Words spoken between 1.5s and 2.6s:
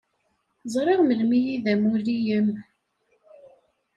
i d amulli-im.